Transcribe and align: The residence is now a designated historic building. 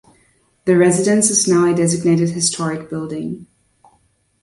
The 0.65 0.75
residence 0.75 1.29
is 1.29 1.47
now 1.47 1.71
a 1.71 1.75
designated 1.75 2.29
historic 2.31 2.89
building. 2.89 3.45